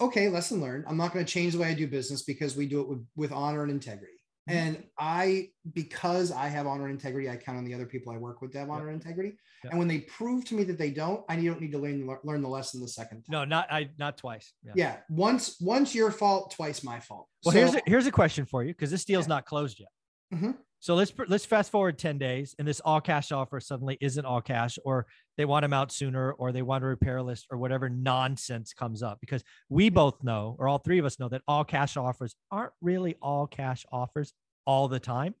okay. 0.00 0.28
Lesson 0.28 0.60
learned. 0.60 0.84
I'm 0.88 0.96
not 0.96 1.12
going 1.12 1.24
to 1.24 1.30
change 1.32 1.54
the 1.54 1.60
way 1.60 1.68
I 1.68 1.74
do 1.74 1.86
business 1.86 2.22
because 2.22 2.56
we 2.56 2.66
do 2.66 2.80
it 2.80 2.88
with, 2.88 3.06
with 3.16 3.32
honor 3.32 3.62
and 3.62 3.70
integrity. 3.70 4.12
Mm-hmm. 4.48 4.58
And 4.58 4.84
I, 4.98 5.48
because 5.72 6.30
I 6.30 6.48
have 6.48 6.66
honor 6.66 6.84
and 6.84 6.92
integrity, 6.92 7.30
I 7.30 7.36
count 7.36 7.56
on 7.56 7.64
the 7.64 7.72
other 7.72 7.86
people 7.86 8.12
I 8.12 8.18
work 8.18 8.42
with 8.42 8.52
to 8.52 8.58
have 8.58 8.68
honor 8.68 8.88
and 8.88 9.02
integrity. 9.02 9.36
Yep. 9.64 9.72
And 9.72 9.78
when 9.78 9.88
they 9.88 10.00
prove 10.00 10.44
to 10.46 10.54
me 10.54 10.64
that 10.64 10.76
they 10.76 10.90
don't, 10.90 11.24
I 11.30 11.36
don't 11.36 11.60
need 11.60 11.72
to 11.72 11.78
learn 11.78 12.06
learn 12.24 12.42
the 12.42 12.48
lesson 12.48 12.82
the 12.82 12.88
second 12.88 13.22
time. 13.22 13.30
No, 13.30 13.44
not 13.46 13.72
I, 13.72 13.88
not 13.98 14.18
twice. 14.18 14.52
Yeah. 14.62 14.72
yeah. 14.76 14.96
Once, 15.08 15.58
once 15.60 15.94
your 15.94 16.10
fault, 16.10 16.50
twice 16.50 16.82
my 16.82 17.00
fault. 17.00 17.26
Well, 17.44 17.54
so, 17.54 17.58
here's 17.58 17.74
a, 17.74 17.80
here's 17.86 18.06
a 18.06 18.12
question 18.12 18.44
for 18.44 18.62
you 18.62 18.74
because 18.74 18.90
this 18.90 19.06
deal's 19.06 19.24
yeah. 19.24 19.36
not 19.36 19.46
closed 19.46 19.80
yet. 19.80 19.88
Mm-hmm. 20.34 20.50
So 20.84 20.94
let's 20.94 21.14
let's 21.28 21.46
fast 21.46 21.72
forward 21.72 21.98
10 21.98 22.18
days 22.18 22.54
and 22.58 22.68
this 22.68 22.80
all 22.80 23.00
cash 23.00 23.32
offer 23.32 23.58
suddenly 23.58 23.96
isn't 24.02 24.26
all 24.26 24.42
cash 24.42 24.78
or 24.84 25.06
they 25.38 25.46
want 25.46 25.62
them 25.64 25.72
out 25.72 25.90
sooner 25.90 26.32
or 26.32 26.52
they 26.52 26.60
want 26.60 26.84
a 26.84 26.86
repair 26.86 27.22
list 27.22 27.46
or 27.50 27.56
whatever 27.56 27.88
nonsense 27.88 28.74
comes 28.74 29.02
up 29.02 29.16
because 29.22 29.42
we 29.70 29.88
both 29.88 30.22
know 30.22 30.54
or 30.58 30.68
all 30.68 30.76
three 30.76 30.98
of 30.98 31.06
us 31.06 31.18
know 31.18 31.30
that 31.30 31.40
all 31.48 31.64
cash 31.64 31.96
offers 31.96 32.36
aren't 32.50 32.74
really 32.82 33.16
all 33.22 33.46
cash 33.46 33.86
offers 33.90 34.34
all 34.66 34.86
the 34.86 35.00
time. 35.00 35.34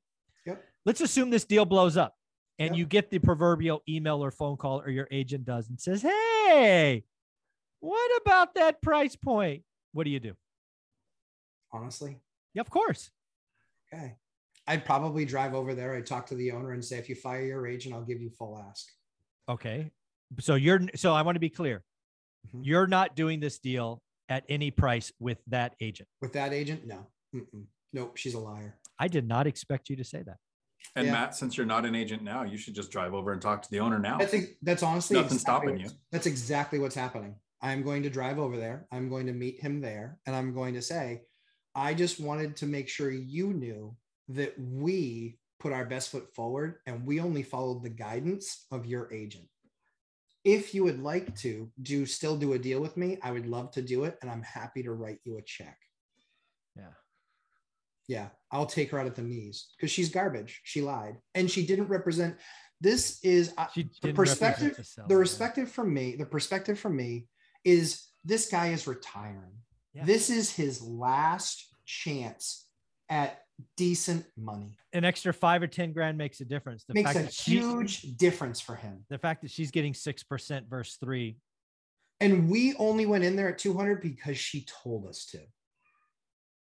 Yep. 0.46 0.64
Let's 0.86 1.02
assume 1.02 1.28
this 1.28 1.44
deal 1.44 1.66
blows 1.66 1.98
up 1.98 2.14
and 2.58 2.70
yep. 2.70 2.78
you 2.78 2.86
get 2.86 3.10
the 3.10 3.18
proverbial 3.18 3.82
email 3.86 4.24
or 4.24 4.30
phone 4.30 4.56
call 4.56 4.80
or 4.80 4.88
your 4.88 5.08
agent 5.10 5.44
does 5.44 5.68
and 5.68 5.78
says, 5.78 6.00
"Hey, 6.00 7.04
what 7.80 8.22
about 8.22 8.54
that 8.54 8.80
price 8.80 9.14
point?" 9.14 9.62
What 9.92 10.04
do 10.04 10.10
you 10.10 10.20
do? 10.20 10.32
Honestly? 11.70 12.18
Yeah, 12.54 12.62
of 12.62 12.70
course. 12.70 13.10
Okay. 13.92 14.16
I'd 14.66 14.84
probably 14.84 15.24
drive 15.24 15.54
over 15.54 15.74
there. 15.74 15.94
I'd 15.94 16.06
talk 16.06 16.26
to 16.26 16.34
the 16.34 16.52
owner 16.52 16.72
and 16.72 16.84
say, 16.84 16.98
if 16.98 17.08
you 17.08 17.14
fire 17.14 17.44
your 17.44 17.66
agent, 17.66 17.94
I'll 17.94 18.04
give 18.04 18.20
you 18.20 18.30
full 18.30 18.62
ask. 18.68 18.86
Okay. 19.48 19.90
So 20.40 20.54
you're, 20.54 20.80
so 20.94 21.12
I 21.12 21.22
want 21.22 21.36
to 21.36 21.40
be 21.40 21.50
clear. 21.50 21.82
Mm-hmm. 22.48 22.62
You're 22.64 22.86
not 22.86 23.14
doing 23.14 23.40
this 23.40 23.58
deal 23.58 24.02
at 24.28 24.44
any 24.48 24.70
price 24.70 25.12
with 25.20 25.38
that 25.48 25.74
agent. 25.80 26.08
With 26.22 26.32
that 26.32 26.52
agent? 26.52 26.86
No. 26.86 27.06
Mm-mm. 27.34 27.64
Nope. 27.92 28.16
She's 28.16 28.34
a 28.34 28.40
liar. 28.40 28.78
I 28.98 29.08
did 29.08 29.28
not 29.28 29.46
expect 29.46 29.90
you 29.90 29.96
to 29.96 30.04
say 30.04 30.22
that. 30.22 30.36
And 30.96 31.06
yeah. 31.06 31.12
Matt, 31.12 31.34
since 31.34 31.56
you're 31.56 31.66
not 31.66 31.84
an 31.84 31.94
agent 31.94 32.22
now, 32.22 32.42
you 32.42 32.56
should 32.56 32.74
just 32.74 32.90
drive 32.90 33.14
over 33.14 33.32
and 33.32 33.40
talk 33.40 33.62
to 33.62 33.70
the 33.70 33.80
owner 33.80 33.98
now. 33.98 34.18
That's, 34.18 34.34
that's 34.62 34.82
honestly 34.82 35.16
nothing 35.16 35.36
exactly 35.36 35.38
stopping 35.38 35.78
you. 35.78 35.90
That's 36.12 36.26
exactly 36.26 36.78
what's 36.78 36.94
happening. 36.94 37.36
I'm 37.62 37.82
going 37.82 38.02
to 38.02 38.10
drive 38.10 38.38
over 38.38 38.58
there. 38.58 38.86
I'm 38.92 39.08
going 39.08 39.26
to 39.26 39.32
meet 39.32 39.60
him 39.60 39.80
there, 39.80 40.18
and 40.26 40.36
I'm 40.36 40.52
going 40.52 40.74
to 40.74 40.82
say, 40.82 41.22
I 41.74 41.94
just 41.94 42.20
wanted 42.20 42.56
to 42.56 42.66
make 42.66 42.88
sure 42.88 43.10
you 43.10 43.54
knew 43.54 43.96
that 44.28 44.54
we 44.58 45.38
put 45.60 45.72
our 45.72 45.84
best 45.84 46.10
foot 46.10 46.34
forward 46.34 46.76
and 46.86 47.06
we 47.06 47.20
only 47.20 47.42
followed 47.42 47.82
the 47.82 47.90
guidance 47.90 48.66
of 48.70 48.86
your 48.86 49.12
agent. 49.12 49.48
If 50.44 50.74
you 50.74 50.84
would 50.84 51.02
like 51.02 51.34
to 51.38 51.70
do 51.80 52.04
still 52.04 52.36
do 52.36 52.52
a 52.52 52.58
deal 52.58 52.80
with 52.80 52.96
me, 52.96 53.18
I 53.22 53.30
would 53.30 53.46
love 53.46 53.70
to 53.72 53.82
do 53.82 54.04
it 54.04 54.18
and 54.20 54.30
I'm 54.30 54.42
happy 54.42 54.82
to 54.82 54.92
write 54.92 55.20
you 55.24 55.38
a 55.38 55.42
check. 55.42 55.78
Yeah. 56.76 56.92
Yeah, 58.06 58.28
I'll 58.50 58.66
take 58.66 58.90
her 58.90 58.98
out 58.98 59.06
at 59.06 59.14
the 59.14 59.22
knees 59.22 59.68
because 59.76 59.90
she's 59.90 60.10
garbage. 60.10 60.60
She 60.64 60.82
lied 60.82 61.16
and 61.34 61.50
she 61.50 61.64
didn't 61.64 61.88
represent. 61.88 62.36
This 62.80 63.18
is 63.24 63.54
uh, 63.56 63.66
the 64.02 64.12
perspective. 64.12 64.86
The 65.08 65.14
perspective 65.14 65.70
from 65.70 65.94
me. 65.94 66.16
The 66.16 66.26
perspective 66.26 66.78
from 66.78 66.96
me 66.96 67.28
is 67.64 68.06
this 68.22 68.50
guy 68.50 68.68
is 68.68 68.86
retiring. 68.86 69.52
Yeah. 69.94 70.04
This 70.04 70.28
is 70.28 70.50
his 70.50 70.82
last 70.82 71.66
chance 71.86 72.66
at 73.08 73.43
decent 73.76 74.24
money. 74.36 74.76
An 74.92 75.04
extra 75.04 75.32
five 75.32 75.62
or 75.62 75.66
10 75.66 75.92
grand 75.92 76.18
makes 76.18 76.40
a 76.40 76.44
difference. 76.44 76.84
The 76.84 76.94
makes 76.94 77.14
a 77.14 77.22
huge 77.22 78.02
difference 78.16 78.60
for 78.60 78.74
him. 78.74 79.04
The 79.10 79.18
fact 79.18 79.42
that 79.42 79.50
she's 79.50 79.70
getting 79.70 79.92
6% 79.92 80.68
versus 80.68 80.96
three. 81.02 81.36
And 82.20 82.48
we 82.48 82.74
only 82.76 83.06
went 83.06 83.24
in 83.24 83.36
there 83.36 83.48
at 83.48 83.58
200 83.58 84.00
because 84.00 84.38
she 84.38 84.66
told 84.82 85.06
us 85.06 85.26
to. 85.26 85.40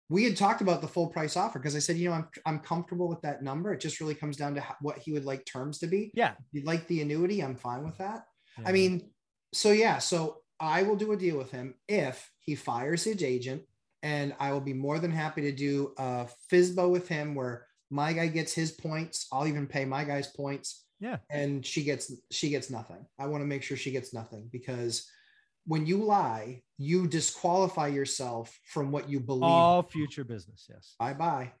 We 0.09 0.25
had 0.25 0.35
talked 0.35 0.61
about 0.61 0.81
the 0.81 0.87
full 0.87 1.07
price 1.07 1.37
offer 1.37 1.59
because 1.59 1.75
I 1.75 1.79
said, 1.79 1.97
you 1.97 2.09
know, 2.09 2.15
I'm, 2.15 2.27
I'm 2.45 2.59
comfortable 2.59 3.07
with 3.07 3.21
that 3.21 3.41
number. 3.41 3.73
It 3.73 3.79
just 3.79 3.99
really 3.99 4.15
comes 4.15 4.37
down 4.37 4.55
to 4.55 4.63
what 4.81 4.99
he 4.99 5.13
would 5.13 5.25
like 5.25 5.45
terms 5.45 5.79
to 5.79 5.87
be. 5.87 6.11
Yeah. 6.13 6.33
You 6.51 6.63
like 6.63 6.87
the 6.87 7.01
annuity, 7.01 7.41
I'm 7.41 7.55
fine 7.55 7.83
with 7.83 7.97
that. 7.97 8.25
Yeah. 8.59 8.69
I 8.69 8.71
mean, 8.73 9.09
so 9.53 9.71
yeah, 9.71 9.99
so 9.99 10.41
I 10.59 10.83
will 10.83 10.95
do 10.95 11.11
a 11.13 11.17
deal 11.17 11.37
with 11.37 11.51
him 11.51 11.75
if 11.87 12.31
he 12.39 12.55
fires 12.55 13.03
his 13.03 13.23
agent 13.23 13.63
and 14.03 14.35
I 14.39 14.51
will 14.51 14.61
be 14.61 14.73
more 14.73 14.99
than 14.99 15.11
happy 15.11 15.41
to 15.41 15.51
do 15.51 15.93
a 15.97 16.27
FSBO 16.51 16.91
with 16.91 17.07
him 17.07 17.33
where 17.33 17.65
my 17.89 18.11
guy 18.11 18.27
gets 18.27 18.53
his 18.53 18.71
points. 18.71 19.27
I'll 19.31 19.47
even 19.47 19.65
pay 19.65 19.85
my 19.85 20.03
guy's 20.03 20.27
points. 20.27 20.83
Yeah. 20.99 21.17
And 21.29 21.65
she 21.65 21.83
gets 21.83 22.13
she 22.29 22.49
gets 22.49 22.69
nothing. 22.69 23.05
I 23.17 23.27
want 23.27 23.41
to 23.41 23.47
make 23.47 23.63
sure 23.63 23.77
she 23.77 23.91
gets 23.91 24.13
nothing 24.13 24.49
because 24.51 25.09
when 25.65 25.85
you 25.85 25.97
lie, 25.97 26.61
you 26.77 27.07
disqualify 27.07 27.87
yourself 27.87 28.57
from 28.65 28.91
what 28.91 29.09
you 29.09 29.21
believe. 29.21 29.43
All 29.43 29.83
future 29.83 30.25
business, 30.25 30.67
yes. 30.69 30.95
Bye 30.99 31.13
bye. 31.13 31.53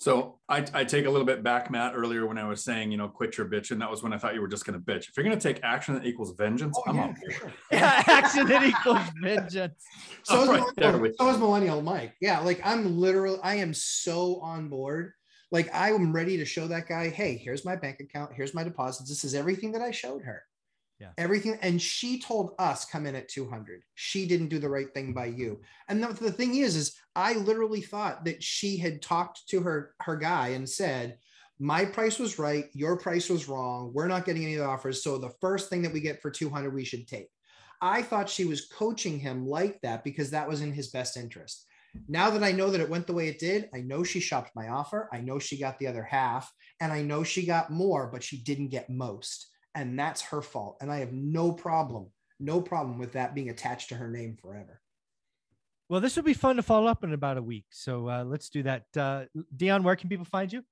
So 0.00 0.38
I, 0.48 0.64
I 0.72 0.84
take 0.84 1.06
a 1.06 1.10
little 1.10 1.26
bit 1.26 1.42
back, 1.42 1.70
Matt, 1.70 1.92
earlier 1.94 2.26
when 2.26 2.38
I 2.38 2.46
was 2.46 2.62
saying, 2.62 2.90
you 2.90 2.96
know, 2.96 3.08
quit 3.08 3.36
your 3.36 3.46
bitch. 3.48 3.70
And 3.70 3.80
that 3.80 3.90
was 3.90 4.02
when 4.02 4.12
I 4.12 4.18
thought 4.18 4.34
you 4.34 4.40
were 4.40 4.48
just 4.48 4.64
going 4.64 4.78
to 4.78 4.84
bitch. 4.84 5.08
If 5.08 5.16
you're 5.16 5.24
going 5.24 5.38
to 5.38 5.42
take 5.42 5.62
action 5.62 5.94
that 5.94 6.06
equals 6.06 6.34
vengeance, 6.36 6.78
oh, 6.78 6.90
I'm 6.90 6.96
yeah, 6.96 7.14
Sure. 7.30 7.52
yeah, 7.72 8.02
action 8.06 8.46
that 8.46 8.62
equals 8.62 9.00
vengeance. 9.20 9.84
So, 10.22 10.42
is 10.42 10.48
right, 10.48 11.14
so 11.18 11.28
is 11.28 11.38
Millennial 11.38 11.82
Mike. 11.82 12.14
Yeah, 12.20 12.40
like 12.40 12.60
I'm 12.64 12.98
literally, 12.98 13.38
I 13.42 13.56
am 13.56 13.74
so 13.74 14.40
on 14.40 14.68
board. 14.68 15.12
Like 15.50 15.74
I 15.74 15.90
am 15.90 16.12
ready 16.12 16.36
to 16.36 16.44
show 16.44 16.66
that 16.68 16.88
guy, 16.88 17.08
hey, 17.08 17.36
here's 17.36 17.64
my 17.64 17.74
bank 17.74 18.00
account. 18.00 18.32
Here's 18.34 18.54
my 18.54 18.64
deposits. 18.64 19.08
This 19.08 19.24
is 19.24 19.34
everything 19.34 19.72
that 19.72 19.82
I 19.82 19.90
showed 19.90 20.22
her. 20.22 20.42
Yeah. 21.00 21.10
Everything. 21.16 21.58
And 21.62 21.80
she 21.80 22.20
told 22.20 22.54
us 22.58 22.84
come 22.84 23.06
in 23.06 23.14
at 23.14 23.28
200. 23.28 23.82
She 23.94 24.26
didn't 24.26 24.48
do 24.48 24.58
the 24.58 24.68
right 24.68 24.92
thing 24.92 25.12
by 25.12 25.26
you. 25.26 25.60
And 25.88 26.02
the, 26.02 26.08
the 26.08 26.32
thing 26.32 26.56
is, 26.56 26.74
is 26.74 26.96
I 27.14 27.34
literally 27.34 27.82
thought 27.82 28.24
that 28.24 28.42
she 28.42 28.76
had 28.78 29.00
talked 29.00 29.48
to 29.50 29.60
her, 29.60 29.94
her 30.00 30.16
guy 30.16 30.48
and 30.48 30.68
said, 30.68 31.18
my 31.60 31.84
price 31.84 32.18
was 32.18 32.38
right. 32.38 32.66
Your 32.72 32.96
price 32.96 33.28
was 33.28 33.48
wrong. 33.48 33.92
We're 33.92 34.08
not 34.08 34.24
getting 34.24 34.44
any 34.44 34.54
of 34.54 34.60
the 34.60 34.68
offers. 34.68 35.02
So 35.02 35.18
the 35.18 35.34
first 35.40 35.68
thing 35.68 35.82
that 35.82 35.92
we 35.92 36.00
get 36.00 36.20
for 36.20 36.30
200, 36.30 36.72
we 36.72 36.84
should 36.84 37.06
take. 37.08 37.28
I 37.80 38.02
thought 38.02 38.28
she 38.28 38.44
was 38.44 38.66
coaching 38.66 39.18
him 39.20 39.46
like 39.46 39.80
that 39.82 40.02
because 40.02 40.30
that 40.30 40.48
was 40.48 40.62
in 40.62 40.72
his 40.72 40.88
best 40.88 41.16
interest. 41.16 41.64
Now 42.08 42.30
that 42.30 42.44
I 42.44 42.52
know 42.52 42.70
that 42.70 42.80
it 42.80 42.88
went 42.88 43.06
the 43.06 43.12
way 43.12 43.28
it 43.28 43.38
did, 43.38 43.68
I 43.74 43.80
know 43.80 44.04
she 44.04 44.20
shopped 44.20 44.54
my 44.54 44.68
offer. 44.68 45.08
I 45.12 45.20
know 45.20 45.38
she 45.38 45.58
got 45.58 45.78
the 45.78 45.86
other 45.86 46.02
half, 46.02 46.52
and 46.80 46.92
I 46.92 47.02
know 47.02 47.22
she 47.22 47.46
got 47.46 47.70
more, 47.70 48.08
but 48.12 48.22
she 48.22 48.42
didn't 48.42 48.68
get 48.68 48.90
most 48.90 49.48
and 49.74 49.98
that's 49.98 50.22
her 50.22 50.42
fault. 50.42 50.78
And 50.80 50.90
I 50.90 50.98
have 50.98 51.12
no 51.12 51.52
problem, 51.52 52.06
no 52.40 52.60
problem 52.60 52.98
with 52.98 53.12
that 53.12 53.34
being 53.34 53.50
attached 53.50 53.90
to 53.90 53.94
her 53.96 54.08
name 54.08 54.36
forever. 54.40 54.80
Well, 55.88 56.00
this 56.00 56.16
will 56.16 56.22
be 56.22 56.34
fun 56.34 56.56
to 56.56 56.62
follow 56.62 56.86
up 56.86 57.02
in 57.02 57.12
about 57.12 57.38
a 57.38 57.42
week. 57.42 57.66
So 57.70 58.08
uh, 58.08 58.24
let's 58.24 58.50
do 58.50 58.62
that. 58.64 58.84
Uh, 58.96 59.24
Dion, 59.56 59.82
where 59.82 59.96
can 59.96 60.08
people 60.08 60.26
find 60.26 60.52
you? 60.52 60.62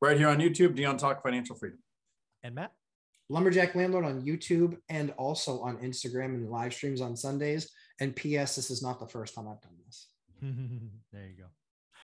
Right 0.00 0.16
here 0.16 0.28
on 0.28 0.38
YouTube, 0.38 0.74
Dion 0.74 0.96
Talk 0.96 1.22
Financial 1.22 1.54
Freedom. 1.54 1.78
And 2.42 2.54
Matt? 2.54 2.72
Lumberjack 3.28 3.76
Landlord 3.76 4.04
on 4.04 4.22
YouTube 4.22 4.76
and 4.88 5.12
also 5.16 5.60
on 5.60 5.76
Instagram 5.76 6.34
and 6.34 6.50
live 6.50 6.74
streams 6.74 7.00
on 7.00 7.16
Sundays. 7.16 7.70
And 8.00 8.16
P.S. 8.16 8.56
This 8.56 8.70
is 8.70 8.82
not 8.82 8.98
the 8.98 9.06
first 9.06 9.34
time 9.34 9.46
I've 9.46 9.60
done 9.60 9.76
this. 9.86 10.08
there 11.12 11.26
you 11.26 11.36
go. 11.36 11.44